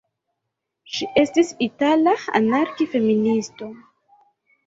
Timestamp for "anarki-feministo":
2.39-3.71